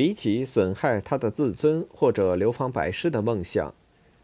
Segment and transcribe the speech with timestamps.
[0.00, 3.74] 比起损害他的自尊或者流芳百世的梦想，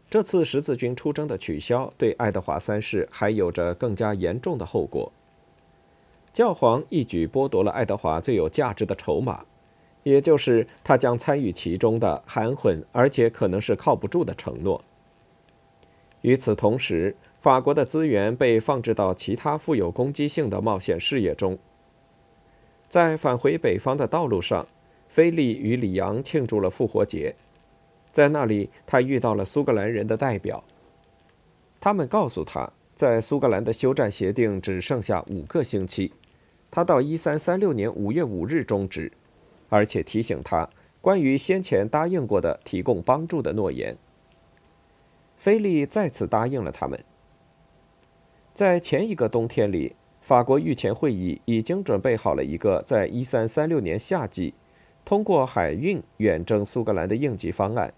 [0.09, 5.11] 这次十字军出征的取消对爱德华三世还有着更加严重的后果。
[6.33, 9.45] 教皇一举剥夺了爱德华最有价值的筹码，
[10.01, 14.83] 也就是他将参与其中的含混而且可能是靠不住的承诺。
[16.21, 21.55] 与此同时，法国的资源被放置到其他富有攻击性的冒险事业中。
[22.89, 24.65] 在返回北方的道路上，
[25.07, 27.35] 菲利与里昂庆祝了复活节。
[28.11, 30.63] 在那里，他遇到了苏格兰人的代表。
[31.79, 36.11] 他们告诉他，在苏格兰的休战协定只剩下五个星期，
[36.71, 39.11] 他到一三三六年五月五日终止，
[39.69, 40.67] 而且提醒他
[40.99, 43.95] 关于先前答应过的提供帮助的诺言。
[45.35, 46.99] 菲利再次答应了他们。
[48.55, 54.55] 在前一个冬天里，法国御前会议已经准备好了一个在一三三六年夏季
[55.07, 57.93] 通过海运远征苏格兰的应急方案。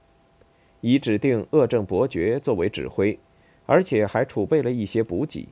[0.82, 3.18] 以指定鄂政伯爵作为指挥，
[3.66, 5.50] 而且还储备了一些补给。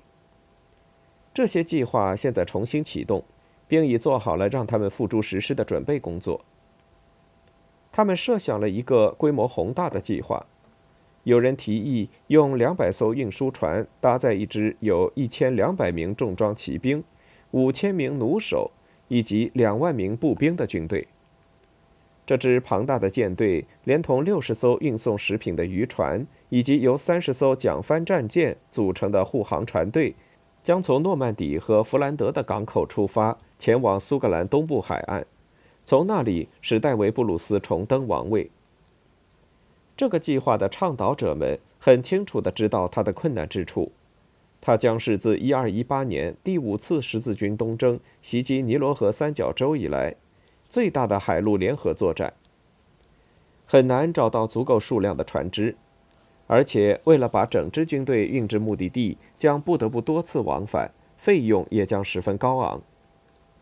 [1.33, 3.23] 这些计划现在重新启动，
[3.67, 6.45] 并已做好了让他们付诸实施的准备工作。
[7.91, 10.45] 他们设想了一个规模宏大的计划。
[11.23, 17.03] 有人提议用两百艘运输船搭载一支有一千两百名重装骑兵、
[17.49, 18.69] 五千名弩手
[19.07, 21.07] 以及两万名步兵的军队。
[22.27, 30.13] 这支庞大的舰队，连同六十艘运送食品的渔船，以及由三十艘桨帆战舰组成的护航船队，
[30.61, 35.25] 将从诺曼底和弗兰德的港口出发，前往苏格兰东部海岸，
[35.85, 38.51] 从那里使戴维·布鲁斯重登王位。
[39.95, 43.93] 这个计划的倡导者们很清楚地知道它的困难之处，
[44.59, 50.17] 它将是自1218年第五次十字军东征袭击尼罗河三角洲以来。
[50.69, 52.33] 最大的海陆联合作战
[53.65, 55.75] 很难找到足够数量的船只，
[56.47, 62.81] 而且为了把整支军队运至目的地，将不得不多次往返，费用也将十分高昂。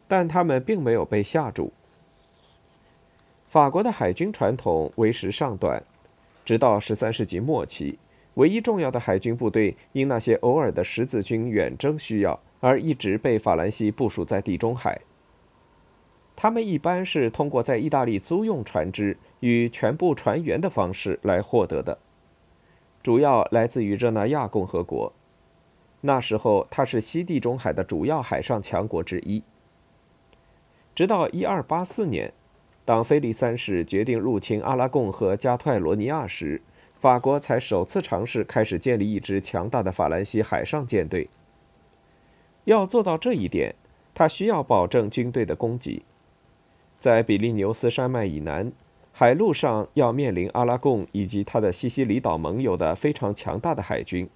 [0.08, 1.74] 但他们并没有被吓住。
[3.48, 5.82] 法国的海军传统为时尚短，
[6.44, 7.98] 直到十三世纪末期，
[8.36, 15.02] 唯一重要的海军部队因那些偶尔的十字军远征需要，而一直被法兰西部署在地中海。
[16.46, 21.98] 他们一般是通过在意大利租用船只与全部船员的方式来获得的，
[23.02, 25.12] 主要来自于热那亚共和国。
[26.02, 29.42] 那时候，它是西地中海的主要海上强国之一。
[30.94, 32.32] 直到1284年，
[32.86, 36.62] 当菲利三世决定入侵阿拉贡和加泰罗尼亚时，
[37.00, 41.28] 法国才首次尝试开始建立一支强大的法兰西海上舰队。
[42.66, 43.74] 要做到这一点，
[44.14, 46.06] 他需要保证军队的供给。
[47.06, 48.72] 在比利牛斯山脉以南，
[49.12, 54.28] 海路上要面临阿拉贡以及他的西西里岛盟友的非常强大的海军。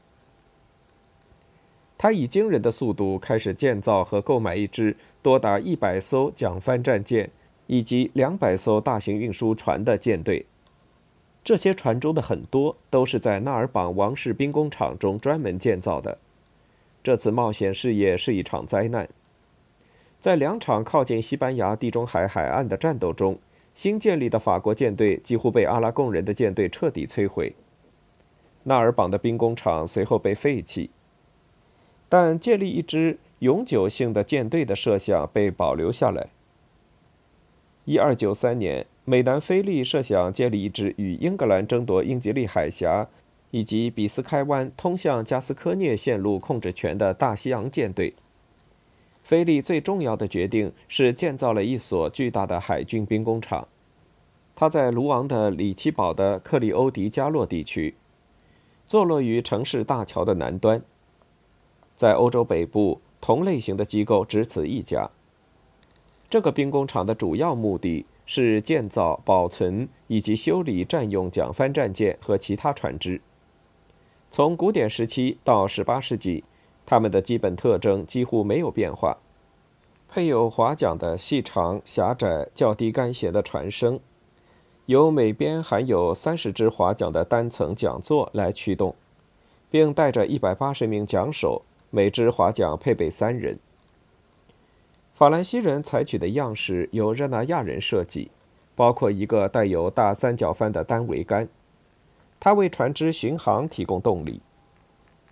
[1.97, 7.31] 他以惊人的速度开始建造和购买一支多达一百艘桨帆战舰
[7.65, 10.45] 以及两百艘大型运输船的舰队。
[11.43, 16.19] 这些船中的很多都是在纳尔榜王室兵工厂中专门建造的。
[17.03, 19.09] 这次冒险事业是一场灾难。
[20.19, 23.39] 在两场靠近西班牙地中海海岸的战斗中，
[23.73, 27.55] 新建立的法国舰队几乎被阿拉贡人的舰队彻底摧毁。
[28.63, 30.89] 纳尔榜的兵工厂随后被废弃，
[32.09, 36.27] 但建立一支永久性的舰队的设想被保留下来。
[37.85, 43.07] 一二九三年，美南菲利设想建立一支与英格兰争夺英吉利海峡
[43.51, 48.13] 以及比斯开湾通向加斯科涅线路控制权的大西洋舰队。
[49.29, 53.67] 菲利最重要的决定是建造了一所巨大的海军兵工厂，
[54.55, 57.93] 它在卢昂的里奇堡的克里欧迪加洛地区，
[58.87, 60.81] 坐落于城市大桥的南端。
[61.95, 65.11] 在欧洲北部，同类型的机构只此一家。
[66.27, 73.21] 这个兵工厂的主要目的是建造、保存以及修理占用桨帆战舰和其他船只。
[74.31, 76.43] 从古典时期到18世纪。
[76.89, 79.17] 它们的基本特征几乎没有变化，
[80.09, 83.99] 配有划桨的细长、狭窄、较低干斜的船身，
[84.87, 88.95] 由每边含有三十只划桨的单层桨座来驱动，
[89.69, 93.59] 并带着一百八十名桨手，每只划桨配备三人。
[95.13, 98.31] 法兰西人采取的样式由热那亚人设计，
[98.75, 101.47] 包括一个带有大三角帆的单桅杆，
[102.39, 104.41] 它为船只巡航提供动力。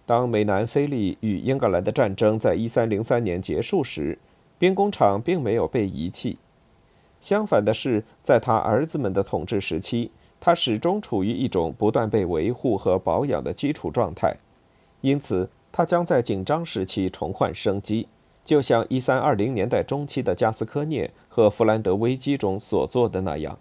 [0.07, 4.17] 当美南菲利与英格兰的战争在1303年结束时，
[4.57, 6.37] 兵工厂并没有被遗弃。
[7.19, 14.37] 相反的是，在他儿子们的统治时期，他始终处于一种不断被维护和保养的基础状态，
[15.01, 18.07] 因此他将在紧张时期重焕生机，
[18.45, 23.59] 就像1320年代中期的加斯科涅和弗兰德危机中所做的那样。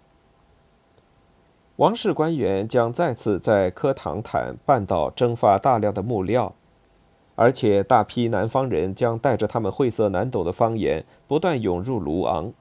[1.77, 6.55] 王室官员将再次在科唐坦半岛蒸发大量的木料，
[7.35, 12.51] 而且大批南方人将带着他们晦涩难懂的方言不断涌入卢昂。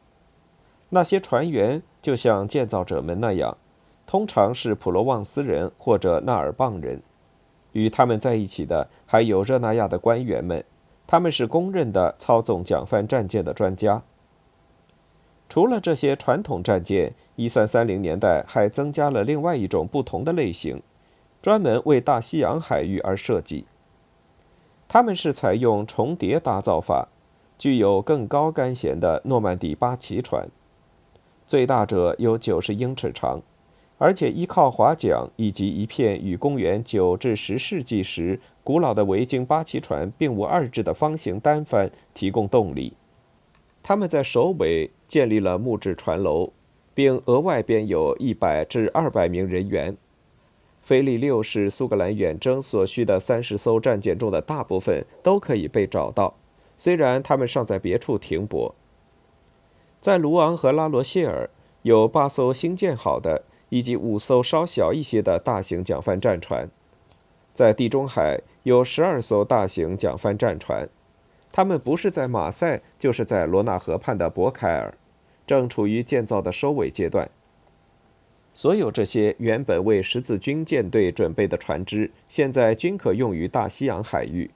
[0.90, 3.56] 那些船员就像建造者们那样，
[4.06, 7.00] 通常是普罗旺斯人或者纳尔棒人。
[7.72, 10.62] 与他们在一起的还有热那亚的官员们，
[11.06, 14.02] 他们是公认的操纵桨帆战舰的专家。
[15.48, 17.14] 除了这些传统战舰。
[17.38, 20.80] 一三三零年代还增加了另外一种不同的类型，
[21.42, 23.66] 专门为大西洋海域而设计。
[24.88, 27.08] 他们是采用重叠打造法，
[27.58, 30.48] 具有更高干弦的诺曼底八旗船，
[31.46, 33.42] 最大者有九十英尺长，
[33.98, 42.94] 而且依靠划桨以及一片与公元九至十世纪时古老的维京八旗船并无二致的方形单帆提供动力。
[43.82, 46.52] 他们在首尾建立了木质船楼。
[46.94, 49.94] 并额外编有一百至二百名人员。
[50.80, 56.32] 菲利六世苏格兰远征所需的三十艘战舰中的大部分都可以被找到，
[56.78, 58.74] 虽然他们尚在别处停泊。
[60.00, 61.50] 在卢昂和拉罗谢尔
[61.82, 66.70] 有八艘新建好的，以及五艘稍小一些的大型桨帆战船。
[67.54, 70.88] 在地中海有十二艘大型桨帆战船，
[71.56, 74.92] 他们不是在马赛，就是在罗纳河畔的博凯尔。
[75.46, 77.30] 正处于建造的收尾阶段。
[78.52, 84.50] 所有这些原本为十字军舰队准备的船只，现在均可用于大西洋海域，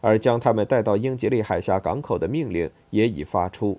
[0.00, 3.78] 而将他们带到英吉利海峡港口的命令也已发出。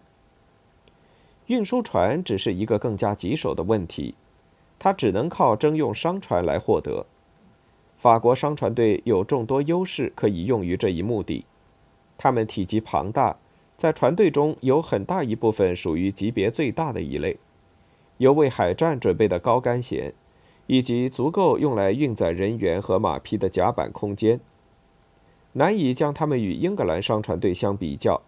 [1.47, 4.15] 运输船只是一个更加棘手的问题，
[4.79, 7.05] 它只能靠征用商船来获得。
[7.97, 11.43] 法国商船队有众多优势可以用于这一目的，
[12.21, 13.35] 它们体积庞大。
[13.77, 17.37] 在船队中有很大一部分属于级别最大的一类，
[18.19, 20.13] 有为海战准备的高干弦，
[20.67, 24.39] 以及足够用来运载人员和马匹的甲板空间。
[25.53, 28.21] 难以将它们与英格兰商船队相比较，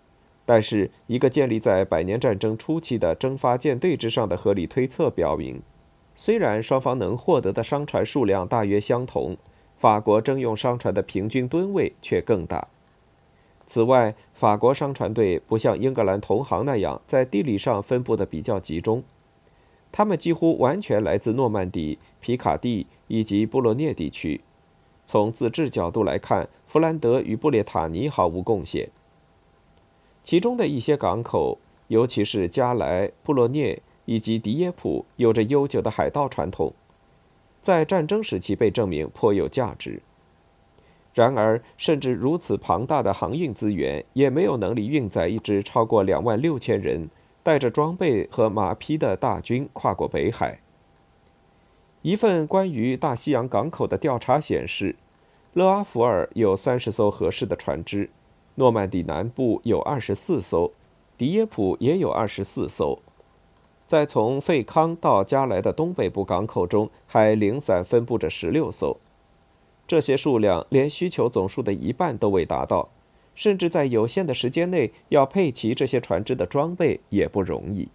[0.43, 5.61] 但是一个建立在百年战争初期的征发舰队之上的合理推测表明，
[6.15, 9.37] 虽然双方能获得的商船数量大约相同，
[9.77, 12.67] 法国征用商船的平均吨位却更大。
[13.65, 19.03] 此外，法国商船队不像英格兰同行那样在地理上分布的比较集中，
[19.91, 24.41] 他们几乎完全来自诺曼底、皮卡蒂以及布洛涅地区。
[25.05, 28.89] 从自治角度来看，弗兰德与布列塔尼毫无贡献。
[30.23, 31.57] 其中的一些港口，
[31.87, 36.73] 尤其是加莱、布洛涅以及迪耶普，有着悠久的海盗传统，
[37.61, 40.01] 在战争时期被证明颇有价值。
[41.13, 47.07] 然而，甚至如此庞大的航运资源，也没有能力运载一支超过两万六千人、
[47.43, 50.59] 带着装备和马匹的大军跨过北海。
[52.01, 54.95] 一份关于大西洋港口的调查显示，
[55.53, 58.09] 勒阿弗尔有三十艘合适的船只，
[58.55, 60.71] 诺曼底南部有二十四艘，
[61.15, 62.99] 迪耶普也有二十四艘，
[63.87, 68.97] 在从费康到加莱的东北部港口中，还零散分布着十六艘。
[69.87, 72.89] 这些数量连需求总数的一半都未达到，
[73.35, 77.89] 甚至在有限的时间内要配齐这些船只的装备也不容易。